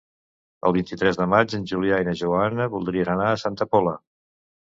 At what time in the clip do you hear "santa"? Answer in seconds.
3.45-3.71